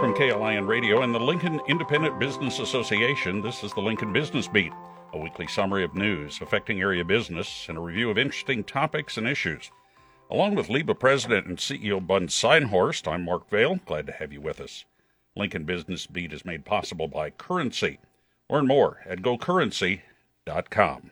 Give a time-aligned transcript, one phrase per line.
[0.00, 4.72] From KLIN Radio and the Lincoln Independent Business Association, this is the Lincoln Business Beat,
[5.12, 9.28] a weekly summary of news affecting area business and a review of interesting topics and
[9.28, 9.70] issues.
[10.30, 13.80] Along with LIBA President and CEO Bud Synhorst, I'm Mark Vale.
[13.84, 14.86] Glad to have you with us.
[15.36, 17.98] Lincoln Business Beat is made possible by Currency.
[18.48, 21.10] Learn more at gocurrency.com.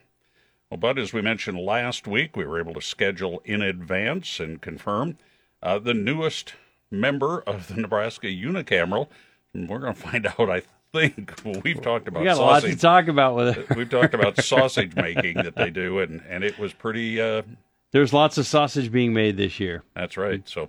[0.70, 4.62] Well, Bud, as we mentioned last week, we were able to schedule in advance and
[4.62, 5.18] confirm
[5.62, 6.55] uh, the newest
[6.91, 9.09] member of the Nebraska Unicameral.
[9.55, 11.34] And we're going to find out, I think.
[11.45, 12.65] Well, we've talked about we got sausage.
[12.65, 13.77] a lot to talk about with it.
[13.77, 17.20] we've talked about sausage making that they do, and, and it was pretty.
[17.20, 17.43] Uh,
[17.91, 19.83] There's lots of sausage being made this year.
[19.95, 20.46] that's right.
[20.46, 20.69] So,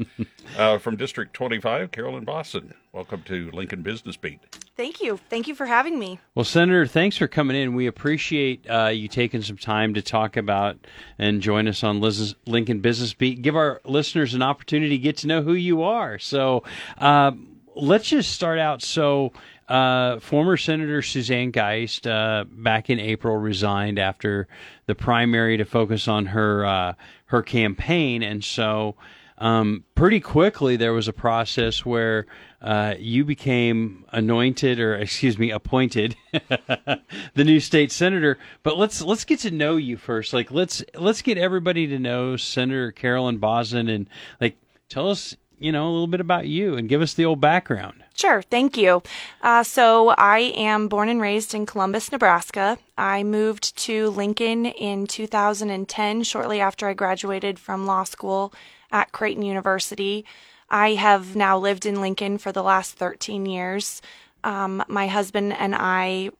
[0.57, 4.39] uh, from District 25, Carolyn Bosn, welcome to Lincoln Business Beat.
[4.77, 5.19] Thank you.
[5.29, 6.21] Thank you for having me.
[6.33, 7.75] Well, Senator, thanks for coming in.
[7.75, 10.77] We appreciate uh, you taking some time to talk about
[11.17, 13.41] and join us on Liz's Lincoln Business Beat.
[13.41, 16.19] Give our listeners an opportunity to get to know who you are.
[16.19, 16.63] So,
[16.99, 17.31] uh,
[17.75, 18.81] let's just start out.
[18.81, 19.33] So,
[19.69, 24.47] uh, former Senator Suzanne Geist, uh, back in April, resigned after
[24.87, 26.93] the primary to focus on her uh,
[27.25, 28.95] her campaign, and so
[29.39, 32.25] um, pretty quickly there was a process where
[32.61, 38.37] uh, you became anointed, or excuse me, appointed the new state senator.
[38.63, 40.33] But let's let's get to know you first.
[40.33, 44.09] Like let's let's get everybody to know Senator Carolyn Bosn, and
[44.41, 44.57] like
[44.89, 48.03] tell us you know a little bit about you and give us the old background.
[48.15, 49.01] Sure, thank you.
[49.41, 52.77] Uh, so, I am born and raised in Columbus, Nebraska.
[52.97, 58.53] I moved to Lincoln in 2010, shortly after I graduated from law school
[58.91, 60.25] at Creighton University.
[60.69, 64.01] I have now lived in Lincoln for the last 13 years.
[64.43, 66.31] Um, my husband and I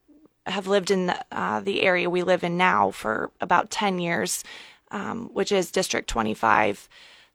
[0.45, 4.43] have lived in the, uh, the area we live in now for about 10 years,
[4.91, 6.89] um, which is District 25.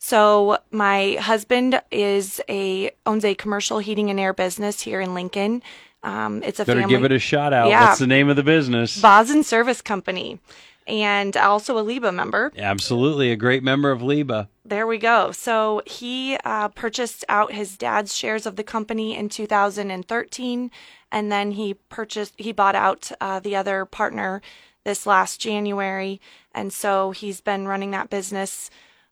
[0.05, 5.62] So my husband is a owns a commercial heating and air business here in Lincoln.
[6.02, 7.70] Um, it's a Better family give it a shout out.
[7.70, 7.86] Yeah.
[7.86, 9.00] What's the name of the business?
[9.00, 10.40] Bosn Service Company,
[10.86, 12.52] and also a LIBA member.
[12.58, 14.48] Absolutely, a great member of LIBA.
[14.62, 15.33] There we go.
[15.33, 20.70] So he uh, purchased out his dad's shares of the company in 2013,
[21.11, 24.42] and then he purchased he bought out uh, the other partner
[24.84, 26.20] this last January,
[26.55, 28.68] and so he's been running that business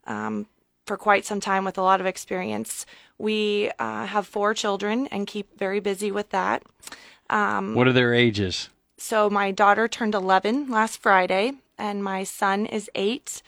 [0.06, 0.46] um,
[0.86, 2.86] for quite some time with a lot of experience.
[3.18, 6.62] We uh, have four children and keep very busy with that.
[7.30, 8.68] Um, What are their ages?
[8.98, 13.42] so my daughter turned 11 last Friday, and my son is eight.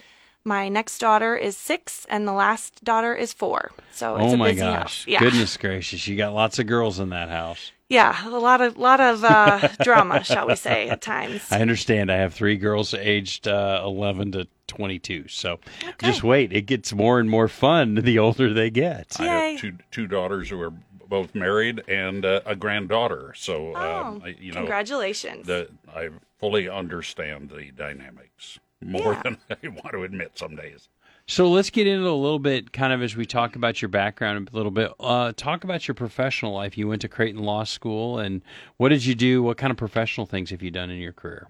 [0.45, 3.71] My next daughter is six, and the last daughter is four.
[3.93, 4.79] So it's oh a my busy gosh!
[4.79, 5.05] house.
[5.07, 6.07] Yeah, Goodness gracious!
[6.09, 7.73] You got lots of girls in that house.
[7.89, 11.51] yeah, a lot of lot of uh, drama, shall we say, at times.
[11.51, 12.11] I understand.
[12.13, 15.29] I have three girls aged uh, 11 to 22.
[15.29, 15.61] So
[16.01, 16.53] just wait.
[16.53, 19.19] It gets more and more fun the older they get.
[19.21, 20.73] I have two two daughters who are
[21.09, 23.35] both married and uh, a granddaughter.
[23.37, 25.47] So, Oh, um, I- you know, congratulations!
[25.47, 26.09] the, I
[26.39, 29.23] fully understand the dynamics more Yeah.
[29.23, 30.89] than I want to admit some days.
[31.27, 34.51] So let's get into a little bit, kind of as we talk about your background
[34.53, 34.93] a little bit.
[35.01, 36.77] Uh, talk about your professional life.
[36.77, 38.43] You went to Creighton Law School, and
[38.77, 39.43] what did you do?
[39.43, 41.49] What kind of professional things have you done in your career?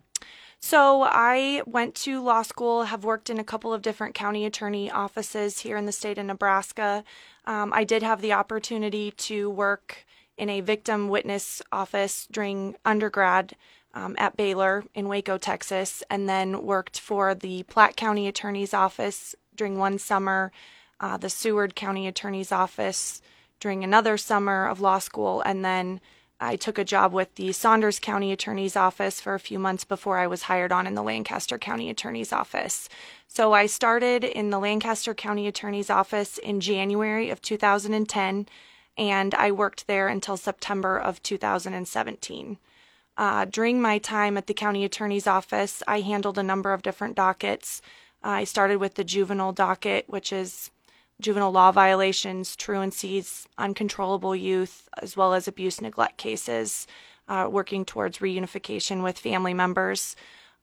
[0.67, 4.91] So I went to law school, have worked in a couple of different county attorney
[4.91, 7.05] offices here in the state of Nebraska.
[7.45, 10.07] Um, I did have the opportunity to work
[10.39, 13.57] in a victim witness office during undergrad
[13.93, 19.35] um, at Baylor in Waco, Texas, and then worked for the Platte County Attorney's Office
[19.55, 20.51] during one summer,
[20.99, 23.21] uh, the Seward County Attorney's Office
[23.61, 26.01] during another summer of law school, and then
[26.45, 30.19] I took a job with the Saunders County Attorney's Office for a few months before
[30.19, 32.89] I was hired on in the Lancaster County Attorney's Office.
[33.27, 38.47] So I started in the Lancaster County Attorney's Office in January of 2010,
[38.99, 42.59] and I worked there until September of 2017.
[43.17, 47.17] Uh, during my time at the county attorney's office, I handled a number of different
[47.17, 47.81] dockets.
[48.23, 50.71] I started with the juvenile docket, which is
[51.25, 56.87] juvenile law violations, truancies, uncontrollable youth, as well as abuse neglect cases,
[57.29, 60.17] uh, working towards reunification with family members.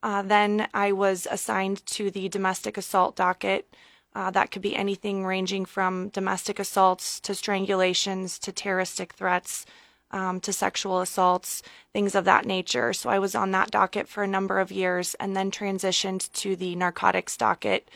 [0.03, 3.73] Uh, then I was assigned to the domestic assault docket.
[4.13, 9.65] Uh, that could be anything ranging from domestic assaults to strangulations to terroristic threats
[10.11, 12.93] um, to sexual assaults, things of that nature.
[12.93, 16.55] So I was on that docket for a number of years and then transitioned to
[16.55, 17.89] the narcotics docket,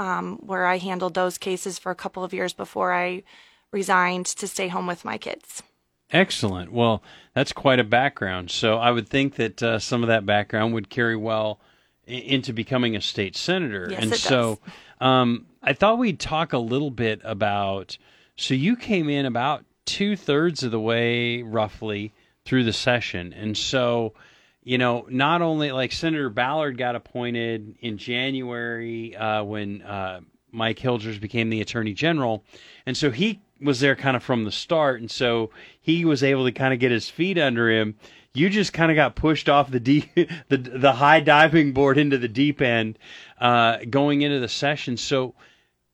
[0.00, 3.22] um, where I handled those cases for a couple of years before I
[3.70, 5.62] resigned to stay home with my kids.
[6.10, 6.72] Excellent.
[6.72, 7.02] Well,
[7.34, 8.50] that's quite a background.
[8.50, 11.60] So I would think that uh, some of that background would carry well
[12.06, 13.88] into becoming a state senator.
[13.90, 14.58] Yes, and it so
[15.00, 17.98] um, I thought we'd talk a little bit about
[18.36, 22.14] So you came in about two thirds of the way, roughly,
[22.46, 23.34] through the session.
[23.34, 24.14] And so,
[24.62, 30.20] you know, not only like Senator Ballard got appointed in January uh, when uh,
[30.52, 32.44] Mike Hilgers became the Attorney General.
[32.86, 35.00] And so he was there kind of from the start.
[35.00, 37.96] And so he was able to kind of get his feet under him.
[38.32, 40.08] You just kind of got pushed off the deep,
[40.48, 42.98] the the high diving board into the deep end,
[43.40, 44.96] uh, going into the session.
[44.96, 45.34] So,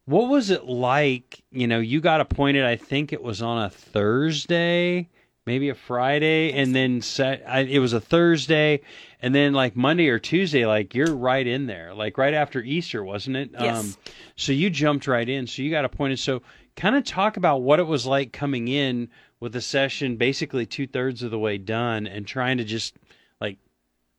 [0.04, 1.42] what was it like?
[1.50, 2.64] You know, you got appointed.
[2.64, 5.08] I think it was on a Thursday,
[5.46, 7.44] maybe a Friday, and then set.
[7.46, 8.80] I, it was a Thursday,
[9.22, 13.02] and then like Monday or Tuesday, like you're right in there, like right after Easter,
[13.02, 13.50] wasn't it?
[13.58, 13.78] Yes.
[13.78, 13.94] Um,
[14.36, 15.46] so you jumped right in.
[15.46, 16.18] So you got appointed.
[16.18, 16.42] So
[16.74, 19.08] kind of talk about what it was like coming in
[19.40, 22.96] with a session basically two thirds of the way done and trying to just
[23.40, 23.58] like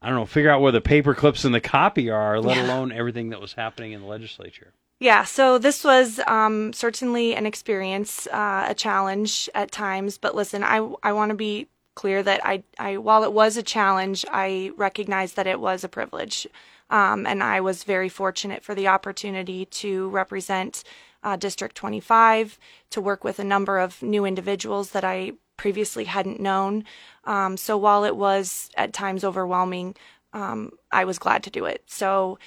[0.02, 2.66] I don't know figure out where the paper clips and the copy are, let yeah.
[2.66, 4.74] alone everything that was happening in the legislature.
[5.00, 10.18] Yeah, so this was um, certainly an experience, uh, a challenge at times.
[10.18, 13.64] But listen, I I want to be clear that I I while it was a
[13.64, 16.48] challenge, I recognize that it was a privilege,
[16.90, 20.84] um, and I was very fortunate for the opportunity to represent
[21.24, 22.58] uh, District 25
[22.92, 26.86] to work with a number of new individuals that I previously hadn't known.
[27.26, 29.96] Um, so while it was at times overwhelming,
[30.34, 31.84] um, I was glad to do it.
[31.88, 32.38] So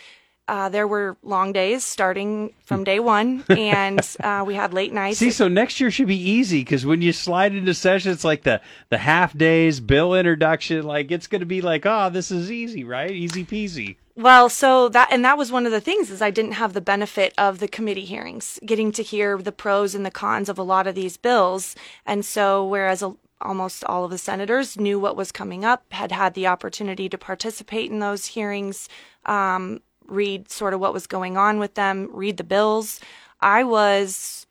[0.50, 5.18] uh, there were long days starting from day one, and uh, we had late nights.
[5.18, 8.60] See, so next year should be easy because when you slide into sessions like the
[8.88, 10.84] the half days, bill introduction.
[10.84, 13.12] Like it's going to be like, oh, this is easy, right?
[13.12, 13.94] Easy peasy.
[14.16, 16.80] Well, so that and that was one of the things is I didn't have the
[16.80, 20.64] benefit of the committee hearings, getting to hear the pros and the cons of a
[20.64, 25.16] lot of these bills, and so whereas a, almost all of the senators knew what
[25.16, 28.88] was coming up, had had the opportunity to participate in those hearings.
[29.26, 29.80] Um,
[30.10, 33.00] read sort of what was going on with them, read the bills.
[33.40, 34.46] I was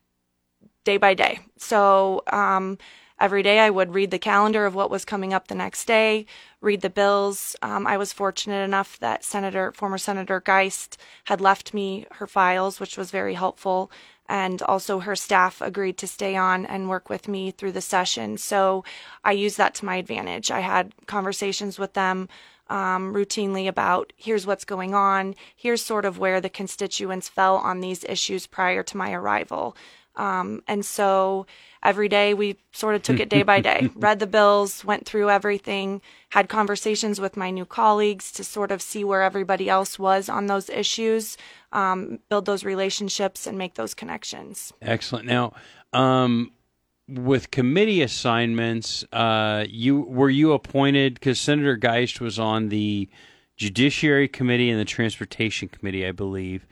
[0.83, 1.39] day by day.
[1.57, 2.77] So um,
[3.19, 6.25] every day I would read the calendar of what was coming up the next day,
[6.61, 7.55] read the bills.
[7.61, 12.79] Um, I was fortunate enough that Senator, former Senator Geist, had left me her files,
[12.79, 13.91] which was very helpful.
[14.27, 18.37] And also, her staff agreed to stay on and work with me through the session.
[18.37, 18.83] So
[19.23, 20.51] I used that to my advantage.
[20.51, 22.29] I had conversations with them
[22.69, 27.81] um, routinely about here's what's going on, here's sort of where the constituents fell on
[27.81, 29.75] these issues prior to my arrival.
[30.15, 31.45] Um, and so
[31.81, 35.29] every day we sort of took it day by day, read the bills, went through
[35.29, 40.27] everything, had conversations with my new colleagues to sort of see where everybody else was
[40.27, 41.37] on those issues,
[41.71, 44.73] um, build those relationships, and make those connections.
[44.81, 45.25] Excellent.
[45.25, 45.53] Now,
[45.93, 46.51] um,
[47.09, 53.09] with committee assignments, uh, you were you appointed because Senator Geist was on the
[53.57, 56.65] Judiciary Committee and the Transportation Committee, I believe.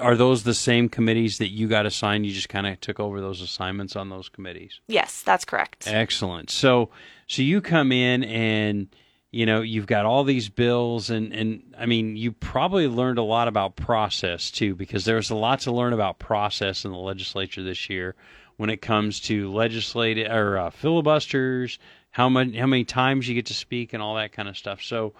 [0.00, 2.26] Are those the same committees that you got assigned?
[2.26, 4.80] You just kind of took over those assignments on those committees.
[4.88, 5.86] Yes, that's correct.
[5.86, 6.50] Excellent.
[6.50, 6.90] So,
[7.26, 8.88] so you come in and
[9.30, 13.22] you know you've got all these bills and and I mean you probably learned a
[13.22, 17.62] lot about process too because there's a lot to learn about process in the legislature
[17.62, 18.14] this year
[18.56, 21.78] when it comes to legislative or uh, filibusters,
[22.10, 24.82] how many how many times you get to speak, and all that kind of stuff.
[24.82, 25.12] So,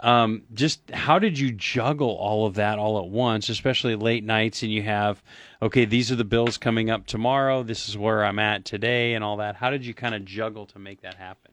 [0.00, 4.62] um, just how did you juggle all of that all at once, especially late nights,
[4.62, 5.22] and you have
[5.62, 7.62] okay, these are the bills coming up tomorrow.
[7.62, 9.56] This is where I'm at today, and all that.
[9.56, 11.52] How did you kind of juggle to make that happen?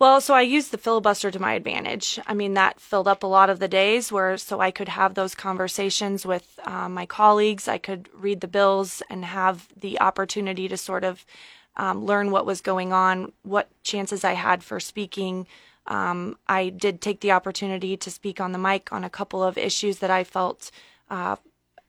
[0.00, 2.18] Well, so I used the filibuster to my advantage.
[2.26, 5.12] I mean, that filled up a lot of the days where so I could have
[5.12, 7.68] those conversations with uh, my colleagues.
[7.68, 11.26] I could read the bills and have the opportunity to sort of
[11.76, 15.46] um, learn what was going on, what chances I had for speaking.
[15.86, 19.58] Um, I did take the opportunity to speak on the mic on a couple of
[19.58, 20.70] issues that I felt
[21.10, 21.36] uh,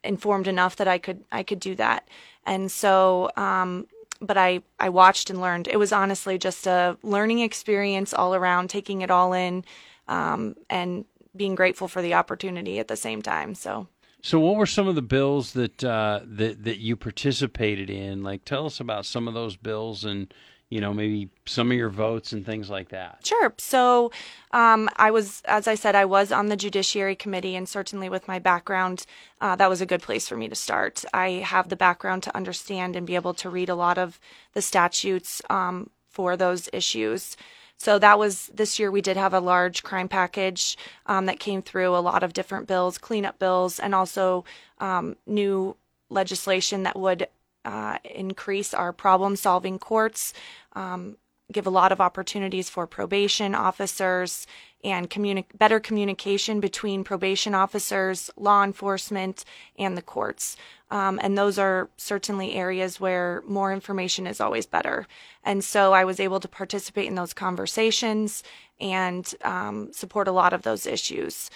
[0.04, 2.10] informed enough that I could I could do that.
[2.46, 3.88] And so um,
[4.22, 5.68] but I, I watched and learned.
[5.68, 9.66] It was honestly just a learning experience all around, taking it all in,
[10.08, 13.56] um, and being grateful for the opportunity at the same time.
[13.56, 13.88] So.
[14.24, 18.22] So, what were some of the bills that uh, that that you participated in?
[18.22, 20.32] Like, tell us about some of those bills and
[20.72, 23.20] you know, maybe some of your votes and things like that.
[23.28, 23.54] Sure.
[23.58, 24.12] So,
[24.52, 28.28] um, I was, as I said, I was on the Judiciary Committee, and certainly with
[28.28, 29.06] my background,
[29.42, 31.04] uh, that was a good place for me to start.
[31.14, 34.18] I have the background to understand and be able to read a lot of
[34.54, 37.36] the statutes um, for those issues.
[37.78, 38.92] So that was this year.
[38.92, 42.68] We did have a large crime package um, that came through, a lot of different
[42.68, 44.46] bills, cleanup bills, and also
[44.80, 45.76] um, new
[46.10, 47.28] legislation that would
[47.66, 50.34] uh, increase our problem solving courts.
[50.74, 51.18] Um,
[51.52, 54.48] give a lot of opportunities for probation officers
[54.84, 59.46] and communi- better communication between probation officers, law enforcement,
[59.78, 60.56] and the courts.
[60.90, 65.08] Um, and those are certainly areas where more information is always better.
[65.44, 68.44] And so I was able to participate in those conversations
[68.80, 71.50] and um, support a lot of those issues.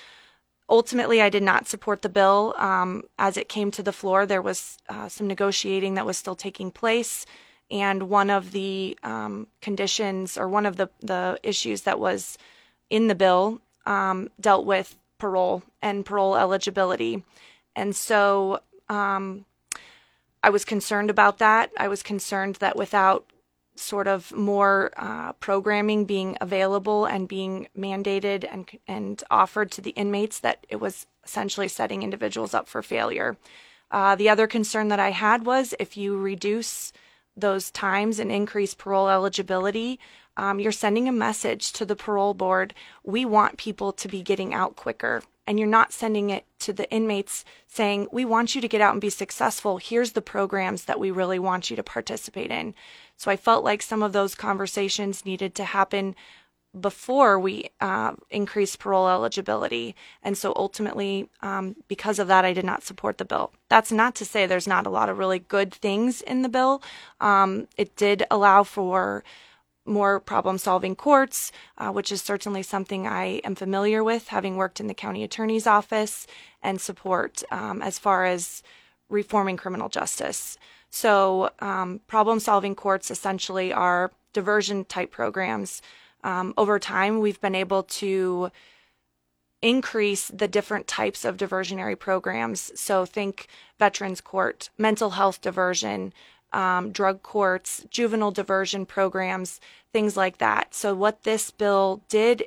[0.69, 2.53] Ultimately, I did not support the bill.
[2.57, 6.35] Um, as it came to the floor, there was uh, some negotiating that was still
[6.35, 7.25] taking place
[7.71, 12.37] and one of the um, conditions or one of the, the issues that was
[12.89, 17.23] in the bill um, dealt with parole and parole eligibility.
[17.75, 19.45] And so um,
[20.43, 21.71] I was concerned about that.
[21.77, 23.25] I was concerned that without
[23.75, 29.89] sort of more uh, programming being available and being mandated and and offered to the
[29.91, 33.35] inmates, that it was essentially setting individuals up for failure.
[33.91, 36.93] Uh, the other concern that I had was if you reduce
[37.37, 39.99] those times and increase parole eligibility,
[40.37, 42.73] um, you're sending a message to the parole board.
[43.03, 45.21] We want people to be getting out quicker.
[45.47, 48.93] And you're not sending it to the inmates saying, We want you to get out
[48.93, 49.77] and be successful.
[49.77, 52.73] Here's the programs that we really want you to participate in.
[53.15, 56.15] So I felt like some of those conversations needed to happen
[56.79, 59.95] before we uh, increased parole eligibility.
[60.21, 63.53] And so ultimately, um, because of that, I did not support the bill.
[63.69, 66.81] That's not to say there's not a lot of really good things in the bill.
[67.21, 69.23] Um, it did allow for
[69.85, 74.79] more problem solving courts, uh, which is certainly something I am familiar with, having worked
[74.79, 76.25] in the county attorney's office,
[76.61, 78.63] and support um, as far as
[79.09, 80.57] reforming criminal justice.
[80.89, 85.81] So, um, problem solving courts essentially are diversion type programs
[86.25, 88.49] um, over time, we've been able to
[89.61, 92.77] increase the different types of diversionary programs.
[92.79, 93.47] So, think
[93.79, 96.13] Veterans Court, mental health diversion,
[96.51, 99.61] um, drug courts, juvenile diversion programs,
[99.93, 100.73] things like that.
[100.73, 102.43] So, what this bill did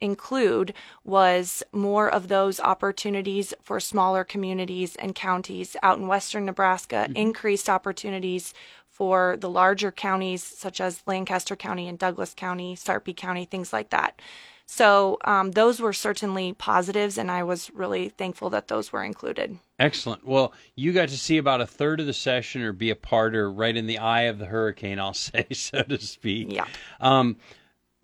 [0.00, 0.74] include
[1.04, 7.16] was more of those opportunities for smaller communities and counties out in western Nebraska, mm-hmm.
[7.16, 8.54] increased opportunities
[8.88, 13.90] for the larger counties such as Lancaster County and Douglas County, Sarpy County, things like
[13.90, 14.20] that.
[14.66, 19.58] So um, those were certainly positives, and I was really thankful that those were included.
[19.78, 20.26] Excellent.
[20.26, 23.36] Well, you got to see about a third of the session or be a part
[23.36, 26.52] or right in the eye of the hurricane, I'll say, so to speak.
[26.52, 26.66] Yeah.
[27.00, 27.36] Um,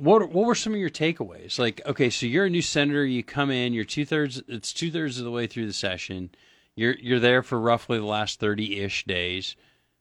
[0.00, 1.58] what what were some of your takeaways?
[1.58, 3.04] Like, okay, so you're a new senator.
[3.04, 3.72] You come in.
[3.72, 4.42] You're two thirds.
[4.48, 6.30] It's two thirds of the way through the session.
[6.74, 9.56] You're you're there for roughly the last thirty ish days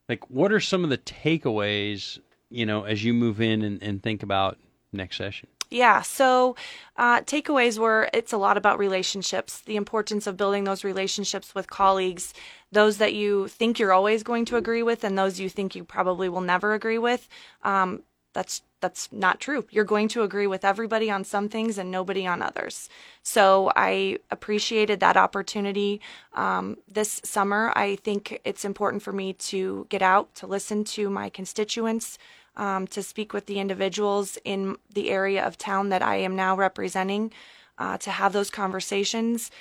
[0.10, 4.04] like what are some of the takeaways you know as you move in and, and
[4.04, 4.58] think about
[4.92, 6.56] next session yeah so
[6.98, 11.70] uh, takeaways were it's a lot about relationships the importance of building those relationships with
[11.70, 12.34] colleagues
[12.72, 15.84] those that you think you're always going to agree with and those you think you
[15.84, 17.30] probably will never agree with
[17.64, 18.02] um,
[18.40, 19.66] that's that's not true.
[19.70, 22.88] You're going to agree with everybody on some things and nobody on others.
[23.22, 26.00] So I appreciated that opportunity
[26.34, 27.74] um, this summer.
[27.76, 32.18] I think it's important for me to get out to listen to my constituents,
[32.56, 36.56] um, to speak with the individuals in the area of town that I am now
[36.56, 37.34] representing,
[37.78, 39.52] uh, to have those conversations.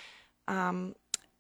[0.47, 0.95] Um,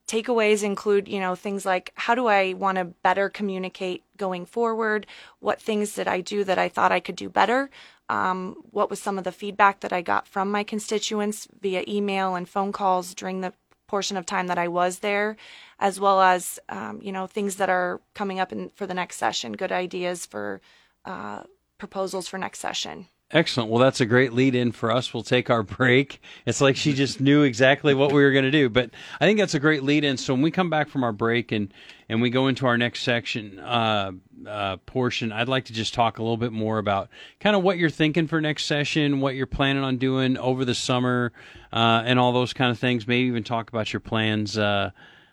[0.08, 5.06] takeaways include, you know, things like how do I want to better communicate going forward?
[5.38, 7.70] What things did I do that I thought I could do better?
[8.08, 12.34] Um, what was some of the feedback that I got from my constituents via email
[12.34, 13.52] and phone calls during the
[13.86, 15.36] portion of time that I was there,
[15.78, 19.16] as well as, um, you know, things that are coming up in, for the next
[19.16, 20.60] session, good ideas for
[21.04, 21.42] uh,
[21.76, 23.06] proposals for next session.
[23.30, 23.68] Excellent.
[23.68, 25.12] Well, that's a great lead in for us.
[25.12, 26.22] We'll take our break.
[26.46, 28.70] It's like she just knew exactly what we were going to do.
[28.70, 30.16] But I think that's a great lead in.
[30.16, 31.72] So when we come back from our break and,
[32.08, 34.12] and we go into our next section uh,
[34.46, 37.76] uh, portion, I'd like to just talk a little bit more about kind of what
[37.76, 41.32] you're thinking for next session, what you're planning on doing over the summer,
[41.70, 43.06] uh, and all those kind of things.
[43.06, 44.90] Maybe even talk about your plans uh,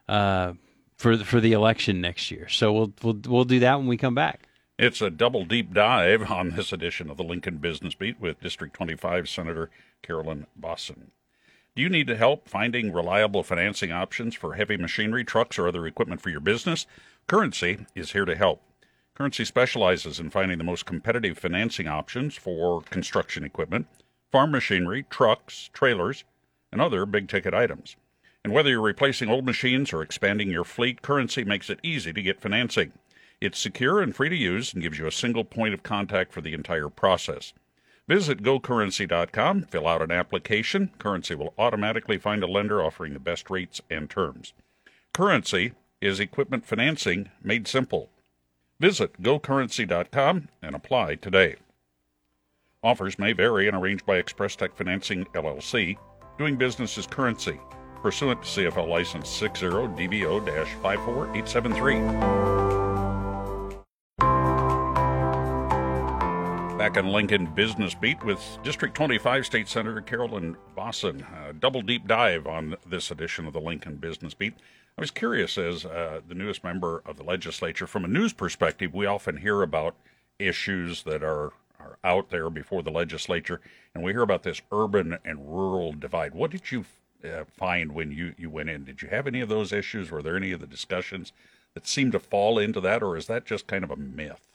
[0.10, 0.52] uh,
[0.98, 2.50] for the, for the election next year.
[2.50, 4.50] So we'll we'll we'll do that when we come back.
[4.78, 8.74] It's a double deep dive on this edition of the Lincoln Business Beat with District
[8.74, 9.70] 25 Senator
[10.02, 11.12] Carolyn Bosn.
[11.78, 16.20] Do you need help finding reliable financing options for heavy machinery, trucks, or other equipment
[16.20, 16.88] for your business?
[17.26, 18.62] Currency is here to help.
[19.14, 23.88] Currency specializes in finding the most competitive financing options for construction equipment,
[24.30, 26.26] farm machinery, trucks, trailers,
[26.74, 27.96] and other big ticket items.
[28.44, 32.22] And whether you're replacing old machines or expanding your fleet, Currency makes it easy to
[32.22, 32.92] get financing.
[33.46, 36.42] It's secure and free to use and gives you a single point of contact for
[36.42, 37.54] the entire process.
[38.08, 40.90] Visit gocurrency.com, fill out an application.
[40.98, 44.54] Currency will automatically find a lender offering the best rates and terms.
[45.14, 48.10] Currency is equipment financing made simple.
[48.80, 51.58] Visit gocurrency.com and apply today.
[52.82, 55.98] Offers may vary and arranged by Express Tech Financing LLC,
[56.40, 57.60] doing business as currency,
[58.02, 60.44] pursuant to CFL license 60 DBO
[60.82, 62.55] 54873.
[66.86, 71.26] Back on Lincoln Business Beat with District 25 State Senator Carolyn Bosn.
[71.50, 74.54] A double deep dive on this edition of the Lincoln Business Beat.
[74.96, 78.94] I was curious, as uh, the newest member of the legislature, from a news perspective,
[78.94, 79.96] we often hear about
[80.38, 83.62] issues that are, are out there before the legislature,
[83.96, 86.36] and we hear about this urban and rural divide.
[86.36, 86.86] What did you
[87.24, 88.84] uh, find when you, you went in?
[88.84, 90.12] Did you have any of those issues?
[90.12, 91.34] Were there any of the discussions
[91.74, 94.55] that seemed to fall into that, or is that just kind of a myth?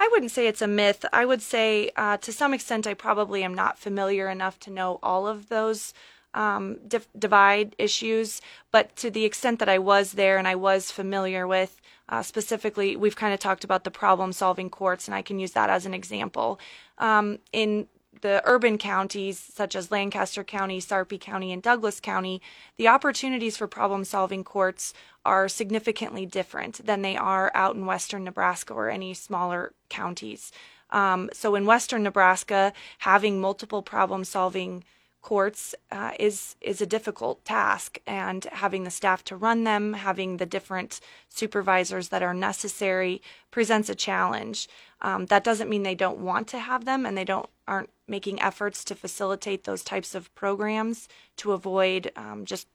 [0.00, 1.04] I wouldn't say it's a myth.
[1.12, 4.98] I would say, uh, to some extent, I probably am not familiar enough to know
[5.02, 5.92] all of those
[6.32, 6.78] um,
[7.18, 8.40] divide issues.
[8.72, 12.96] But to the extent that I was there and I was familiar with, uh, specifically,
[12.96, 15.84] we've kind of talked about the problem solving courts, and I can use that as
[15.84, 16.58] an example.
[16.96, 17.86] Um, in
[18.20, 22.40] the urban counties such as Lancaster County, Sarpy County, and Douglas County,
[22.76, 24.92] the opportunities for problem solving courts
[25.24, 30.52] are significantly different than they are out in western Nebraska or any smaller counties.
[30.90, 34.84] Um, so in western Nebraska, having multiple problem solving
[35.22, 40.36] courts uh, is is a difficult task and having the staff to run them having
[40.36, 44.68] the different supervisors that are necessary presents a challenge.
[45.02, 48.40] Um, that doesn't mean they don't want to have them and they don't aren't making
[48.40, 52.66] efforts to facilitate those types of programs to avoid um, just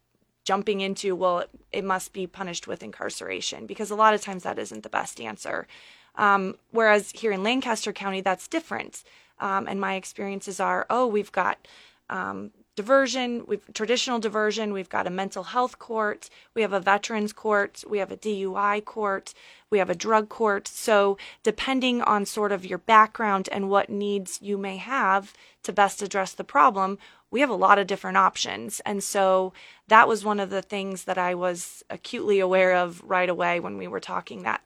[0.43, 4.43] jumping into well it, it, must be punished with incarceration because a lot of times
[4.43, 5.67] that isn't the best answer.
[6.15, 9.03] Um, whereas here in lancaster county that's different.
[9.39, 11.67] Um, and my experiences are oh we've got
[12.09, 17.33] um, diversion, we've traditional diversion, we've got a mental health court, we have a veterans
[17.33, 19.33] court, we have a DUI court,
[19.69, 20.67] we have a drug court.
[20.67, 25.33] So, depending on sort of your background and what needs you may have
[25.63, 26.97] to best address the problem,
[27.31, 28.81] we have a lot of different options.
[28.85, 29.51] And so
[29.87, 33.77] that was one of the things that I was acutely aware of right away when
[33.77, 34.61] we were talking that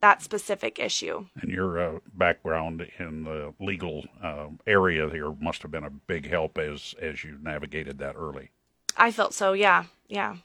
[0.00, 1.26] that specific issue.
[1.40, 6.28] And your uh, background in the legal uh, area here must have been a big
[6.28, 8.50] help as as you navigated that early.
[8.96, 9.52] I felt so.
[9.52, 10.36] Yeah, yeah.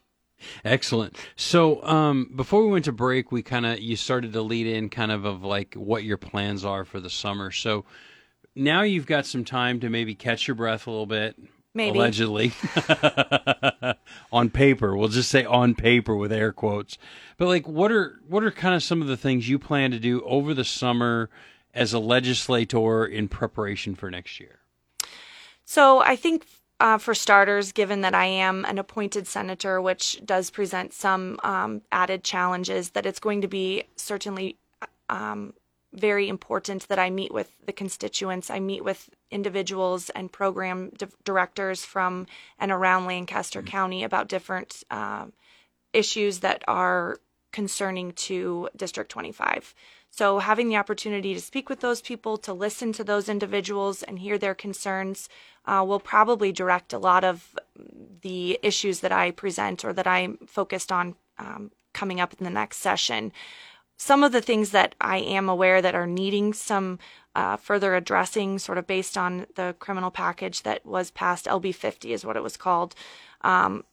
[0.63, 1.17] Excellent.
[1.35, 4.89] So, um, before we went to break, we kind of you started to lead in
[4.89, 7.51] kind of of like what your plans are for the summer.
[7.51, 7.85] So
[8.55, 11.37] now you've got some time to maybe catch your breath a little bit,
[11.75, 11.99] Maybe.
[11.99, 12.53] Allegedly.
[14.31, 14.95] on paper.
[14.95, 16.97] We'll just say on paper with air quotes.
[17.37, 19.99] But like what are what are kind of some of the things you plan to
[19.99, 21.29] do over the summer
[21.73, 24.59] as a legislator in preparation for next year?
[25.65, 26.47] So I think
[26.79, 31.81] uh, for starters, given that I am an appointed senator, which does present some um,
[31.91, 34.57] added challenges, that it's going to be certainly
[35.09, 35.53] um,
[35.99, 38.49] very important that I meet with the constituents.
[38.49, 42.27] I meet with individuals and program di- directors from
[42.59, 43.69] and around Lancaster mm-hmm.
[43.69, 45.25] County about different uh,
[45.93, 47.17] issues that are
[47.51, 49.73] concerning to District 25.
[50.11, 54.19] So, having the opportunity to speak with those people, to listen to those individuals and
[54.19, 55.27] hear their concerns,
[55.65, 57.55] uh, will probably direct a lot of
[58.21, 62.49] the issues that I present or that I'm focused on um, coming up in the
[62.49, 63.33] next session
[63.97, 66.99] some of the things that I am aware that are needing some
[67.35, 72.13] uh, further addressing, sort of based on the criminal package that was passed, LB 50
[72.13, 72.95] is what it was called,
[73.41, 73.83] um,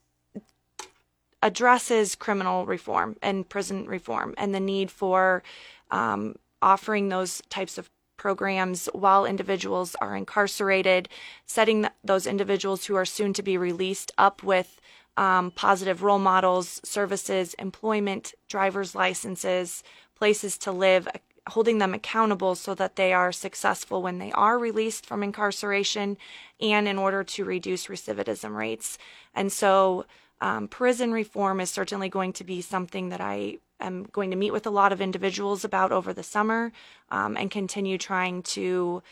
[1.43, 5.43] addresses criminal reform and prison reform and the need for
[5.91, 11.09] um, offering those types of programs while individuals are incarcerated,
[11.45, 14.81] setting those individuals who are soon to be released up with
[15.16, 19.83] um, positive role models, services, employment, driver's licenses,
[20.16, 21.09] places to live,
[21.48, 26.16] holding them accountable so that they are successful when they are released from incarceration
[26.61, 28.98] and in order to reduce recidivism rates.
[29.35, 30.07] And so,
[30.40, 34.53] um, prison reform is certainly going to be something that I am going to meet
[34.53, 36.72] with a lot of individuals about over the summer
[37.11, 39.03] um, and continue trying to.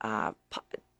[0.00, 0.32] Uh,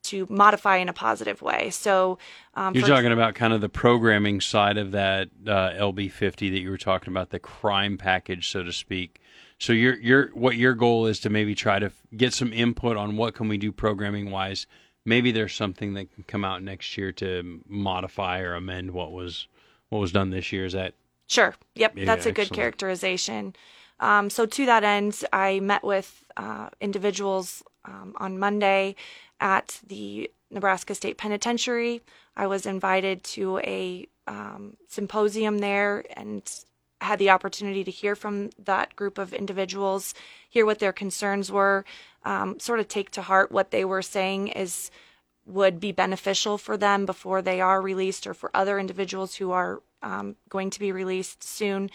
[0.09, 1.71] to modify in a positive way.
[1.71, 2.19] So
[2.55, 6.61] um, you're talking about kind of the programming side of that uh, LB 50 that
[6.61, 9.21] you were talking about, the crime package, so to speak.
[9.59, 13.17] So your your what your goal is to maybe try to get some input on
[13.17, 14.67] what can we do programming wise.
[15.05, 19.49] Maybe there's something that can come out next year to modify or amend what was
[19.89, 20.65] what was done this year.
[20.65, 20.95] Is that
[21.27, 21.55] sure?
[21.75, 23.55] Yep, yeah, that's a good characterization.
[24.01, 28.95] Um, so to that end, I met with uh, individuals um, on Monday
[29.41, 32.03] at the Nebraska State Penitentiary.
[32.37, 36.43] I was invited to a um, symposium there and
[37.01, 40.15] had the opportunity to hear from that group of individuals,
[40.49, 41.85] hear what their concerns were,
[42.25, 44.91] um, sort of take to heart what they were saying is
[45.47, 49.81] would be beneficial for them before they are released or for other individuals who are
[50.03, 51.91] um, going to be released soon.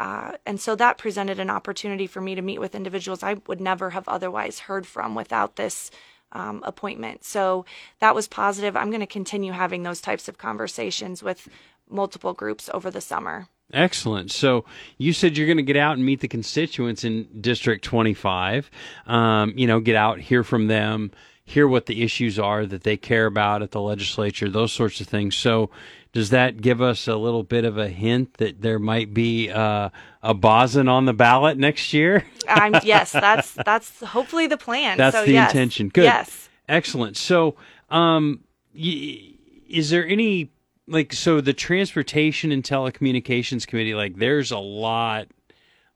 [0.00, 3.60] Uh, and so that presented an opportunity for me to meet with individuals I would
[3.60, 5.90] never have otherwise heard from without this
[6.32, 7.24] um, appointment.
[7.24, 7.64] So
[8.00, 8.76] that was positive.
[8.76, 11.48] I'm going to continue having those types of conversations with
[11.88, 13.48] multiple groups over the summer.
[13.72, 14.30] Excellent.
[14.30, 14.64] So
[14.96, 18.70] you said you're going to get out and meet the constituents in District 25.
[19.06, 21.10] Um, you know, get out, hear from them,
[21.44, 25.06] hear what the issues are that they care about at the legislature, those sorts of
[25.06, 25.36] things.
[25.36, 25.70] So
[26.12, 29.90] does that give us a little bit of a hint that there might be uh,
[30.22, 32.24] a Bosn on the ballot next year?
[32.48, 34.96] um, yes, that's that's hopefully the plan.
[34.96, 35.50] That's so, the yes.
[35.50, 35.88] intention.
[35.88, 36.04] Good.
[36.04, 36.48] Yes.
[36.68, 37.16] Excellent.
[37.16, 37.56] So,
[37.90, 38.40] um,
[38.74, 39.34] y-
[39.68, 40.50] is there any
[40.86, 45.28] like so the transportation and telecommunications committee like there's a lot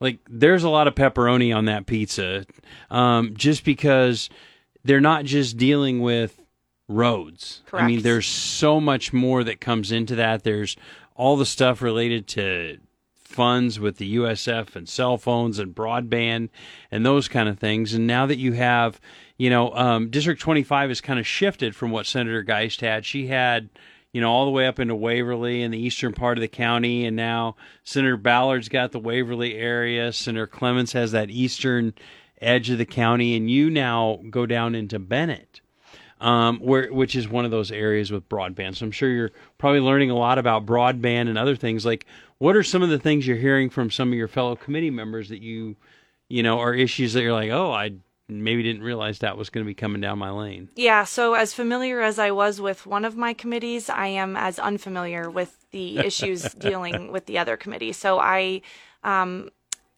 [0.00, 2.44] like there's a lot of pepperoni on that pizza
[2.90, 4.28] um, just because
[4.84, 6.41] they're not just dealing with
[6.92, 10.76] roads i mean there's so much more that comes into that there's
[11.14, 12.78] all the stuff related to
[13.14, 16.48] funds with the usf and cell phones and broadband
[16.90, 19.00] and those kind of things and now that you have
[19.38, 23.28] you know um, district 25 has kind of shifted from what senator geist had she
[23.28, 23.70] had
[24.12, 27.06] you know, all the way up into Waverly and the eastern part of the county.
[27.06, 30.12] And now Senator Ballard's got the Waverly area.
[30.12, 31.94] Senator Clements has that eastern
[32.40, 33.34] edge of the county.
[33.34, 35.61] And you now go down into Bennett,
[36.22, 38.76] um, where, which is one of those areas with broadband.
[38.76, 41.84] So I'm sure you're probably learning a lot about broadband and other things.
[41.84, 42.06] Like,
[42.38, 45.28] what are some of the things you're hearing from some of your fellow committee members
[45.30, 45.76] that you,
[46.28, 47.94] you know, are issues that you're like, oh, I
[48.28, 50.68] maybe didn't realize that was going to be coming down my lane?
[50.76, 54.60] Yeah, so as familiar as I was with one of my committees, I am as
[54.60, 57.92] unfamiliar with the issues dealing with the other committee.
[57.92, 58.62] So I
[59.02, 59.50] um,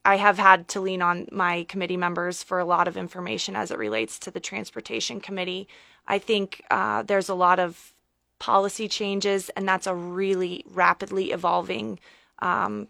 [0.07, 3.71] I have had to lean on my committee members for a lot of information as
[3.71, 5.67] it relates to the transportation committee.
[6.07, 7.93] I think uh, there's a lot of
[8.39, 11.99] policy changes, and that's a really rapidly evolving
[12.41, 12.89] um,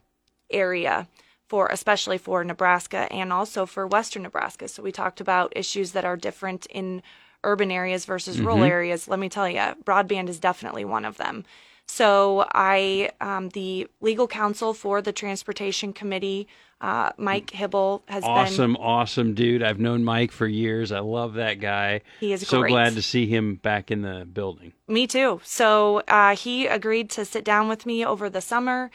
[0.50, 1.08] area
[1.46, 4.66] for especially for Nebraska and also for Western Nebraska.
[4.66, 7.02] So we talked about issues that are different in
[7.44, 9.06] urban areas versus rural areas.
[9.06, 11.44] Let me tell you, broadband is definitely one of them.
[11.86, 16.48] So I, um, the legal counsel for the transportation committee,
[16.80, 19.62] uh, Mike Hybl has been awesome, awesome dude.
[19.62, 20.92] I've known Mike for years.
[20.92, 22.02] I love that guy.
[22.20, 22.70] He is so great.
[22.70, 24.72] glad to see him back in the building.
[24.88, 25.40] Me too.
[25.44, 28.90] So uh, he agreed to sit down with me over the summer,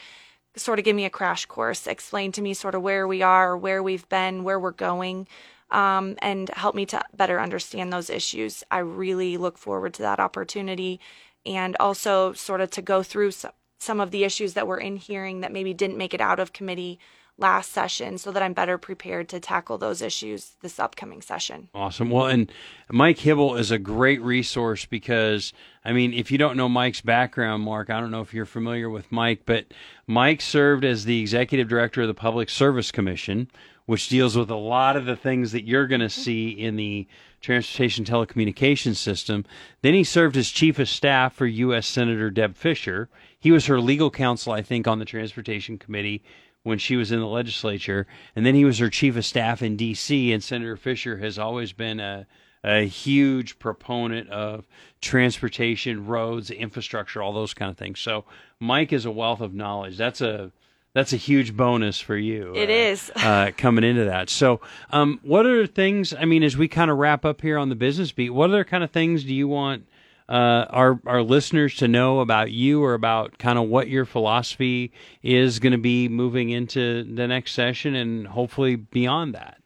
[0.56, 3.58] sort of give me a crash course, explain to me sort of where we are,
[3.58, 5.28] where we've been, where we're going,
[5.71, 8.63] um, and help me to better understand those issues.
[8.69, 10.99] I really look forward to that opportunity
[11.45, 14.97] and also sort of to go through some, some of the issues that were in
[14.97, 16.99] hearing that maybe didn't make it out of committee
[17.39, 21.69] last session so that I'm better prepared to tackle those issues this upcoming session.
[21.73, 22.10] Awesome.
[22.10, 22.52] Well, and
[22.91, 27.63] Mike Hybl is a great resource because, I mean, if you don't know Mike's background,
[27.63, 29.67] Mark, I don't know if you're familiar with Mike, but
[30.06, 33.49] Mike served as the executive director of the Public Service Commission,
[33.86, 37.08] which deals with a lot of the things that you're going to see in the
[37.41, 39.45] transportation telecommunications system.
[39.82, 41.88] Then he served as chief of staff for U.S.
[41.88, 43.10] Senator Deb Fischer.
[43.39, 46.23] He was her legal counsel, I think, on the transportation committee
[46.63, 49.78] when she was in the legislature, and then he was her chief of staff in
[49.78, 50.34] D.C.
[50.34, 52.28] And Senator Fischer has always been a
[52.63, 54.67] a huge proponent of
[55.02, 57.99] transportation, roads, infrastructure, all those kind of things.
[57.99, 58.25] So
[58.60, 59.97] Mike is a wealth of knowledge.
[59.97, 60.52] That's a
[60.93, 62.54] that's a huge bonus for you.
[62.56, 63.12] It uh, is.
[63.15, 64.30] uh, coming into that.
[64.30, 66.13] So, um, what other things?
[66.13, 68.63] I mean, as we kind of wrap up here on the business beat, what other
[68.63, 69.88] kind of things do you want
[70.28, 74.91] uh, our our listeners to know about you, or about kind of what your philosophy
[75.21, 79.62] is going to be moving into the next session, and hopefully beyond that?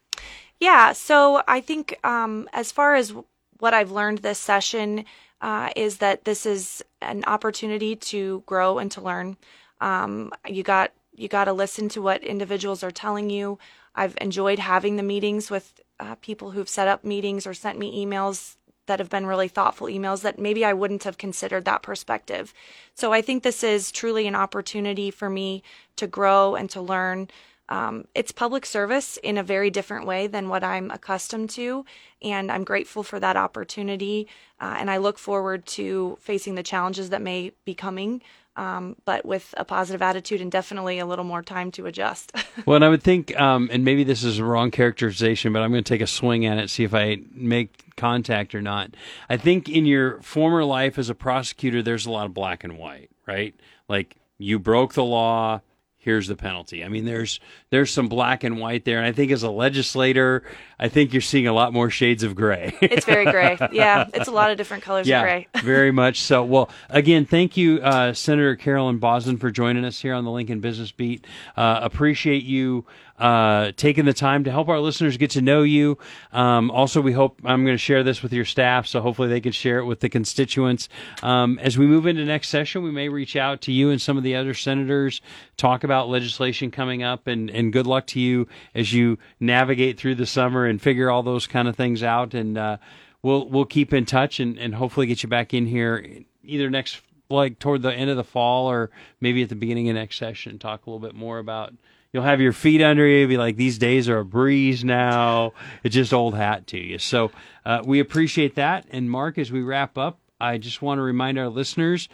[0.59, 3.13] Yeah, so I think um, as far as
[3.59, 5.05] what I've learned this session
[5.41, 9.37] uh, is that this is an opportunity to grow and to learn.
[9.81, 13.59] Um, you got you got to listen to what individuals are telling you.
[13.95, 18.05] I've enjoyed having the meetings with uh, people who've set up meetings or sent me
[18.05, 22.53] emails that have been really thoughtful emails that maybe I wouldn't have considered that perspective.
[22.95, 25.63] So I think this is truly an opportunity for me
[25.95, 27.29] to grow and to learn.
[27.69, 31.85] Um, it's public service in a very different way than what I'm accustomed to,
[32.21, 34.27] and I'm grateful for that opportunity.
[34.59, 38.21] Uh, and I look forward to facing the challenges that may be coming,
[38.55, 42.31] um, but with a positive attitude and definitely a little more time to adjust.
[42.65, 45.71] Well, and I would think, um, and maybe this is a wrong characterization, but I'm
[45.71, 48.95] going to take a swing at it, see if I make contact or not.
[49.27, 52.77] I think in your former life as a prosecutor, there's a lot of black and
[52.77, 53.55] white, right?
[53.89, 55.61] Like you broke the law,
[56.03, 56.83] here's the penalty.
[56.83, 57.39] I mean, there's
[57.69, 60.43] there's some black and white there, and I think as a legislator,
[60.83, 62.75] I think you're seeing a lot more shades of gray.
[62.81, 63.57] it's very gray.
[63.71, 65.47] Yeah, it's a lot of different colors yeah, of gray.
[65.63, 66.43] very much so.
[66.43, 70.59] Well, again, thank you, uh, Senator Carolyn Bosn, for joining us here on the Lincoln
[70.59, 71.25] Business Beat.
[71.55, 72.85] Uh, appreciate you
[73.19, 75.97] uh, taking the time to help our listeners get to know you.
[76.31, 79.39] Um, also, we hope I'm going to share this with your staff, so hopefully they
[79.39, 80.89] can share it with the constituents.
[81.21, 84.17] Um, as we move into next session, we may reach out to you and some
[84.17, 85.21] of the other senators,
[85.57, 90.15] talk about legislation coming up, and, and good luck to you as you navigate through
[90.15, 92.33] the summer and figure all those kind of things out.
[92.33, 92.77] And uh,
[93.21, 96.99] we'll we'll keep in touch and, and hopefully get you back in here either next
[97.29, 98.89] like toward the end of the fall or
[99.21, 101.73] maybe at the beginning of next session talk a little bit more about
[102.11, 105.51] you'll have your feet under you, be like, these days are a breeze now.
[105.83, 106.99] It's just old hat to you.
[106.99, 107.31] So
[107.65, 108.85] uh, we appreciate that.
[108.91, 112.07] And Mark, as we wrap up, I just want to remind our listeners.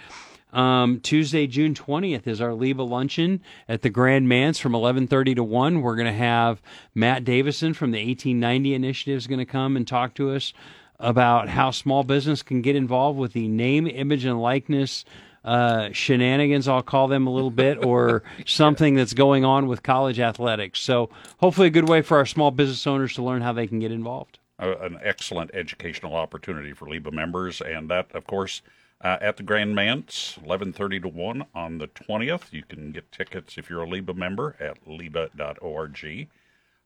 [0.51, 5.43] Um, Tuesday, June 20th is our LIBA luncheon at the Grand Manse from 11:30 to
[5.43, 5.81] 1.
[5.81, 6.61] We're going to have
[6.95, 10.53] Matt Davison from the 1890 Initiative is going to come and talk to us
[10.99, 15.05] about how small business can get involved with the name, image, and likeness
[15.43, 20.19] uh, shenanigans, I'll call them a little bit, or something that's going on with college
[20.19, 20.79] athletics.
[20.79, 23.79] So, hopefully, a good way for our small business owners to learn how they can
[23.79, 24.39] get involved.
[24.59, 28.61] Uh, an excellent educational opportunity for LIBA members, and that, of course,
[29.01, 32.51] uh, at the Grand Manse, 11:30 to 1 on the 20th.
[32.51, 36.27] You can get tickets if you're a LIBA member at liba.org.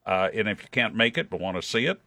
[0.06, 2.00] Uh, and if you can't make it but want to see it,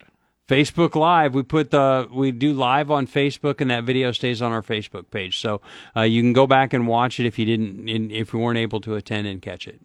[0.48, 1.34] Facebook Live.
[1.34, 5.12] We put the we do live on Facebook, and that video stays on our Facebook
[5.12, 5.40] page.
[5.40, 5.62] So
[5.96, 8.80] uh, you can go back and watch it if you didn't, if you weren't able
[8.82, 9.82] to attend and catch it.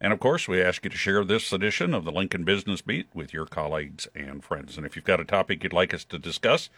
[0.00, 3.08] And of course, we ask you to share this edition of the Lincoln Business Beat
[3.14, 4.76] with your colleagues and friends.
[4.76, 6.68] And if you've got a topic you'd like us to discuss,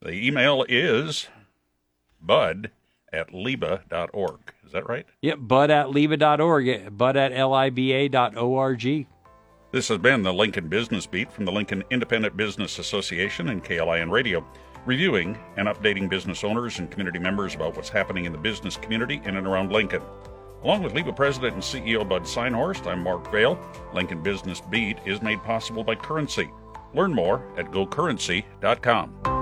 [0.00, 1.28] the email is
[2.20, 2.70] bud
[3.12, 4.40] at liba.org.
[4.64, 5.06] Is that right?
[5.22, 9.06] Yep, bud at liba.org, bud at liba dot org.
[9.72, 14.10] This has been the Lincoln Business Beat from the Lincoln Independent Business Association and KLIN
[14.10, 14.44] Radio,
[14.84, 19.20] reviewing and updating business owners and community members about what's happening in the business community
[19.24, 20.02] in and around Lincoln.
[20.64, 23.58] Along with LIBA President and CEO Bud Synhorst, I'm Mark Vale.
[23.94, 26.50] Lincoln Business Beat is made possible by Currency.
[26.92, 29.39] Learn more at gocurrency.com.